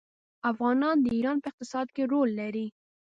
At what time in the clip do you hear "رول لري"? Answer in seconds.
2.11-2.67